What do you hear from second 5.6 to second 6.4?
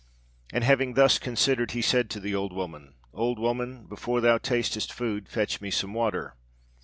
me some water.'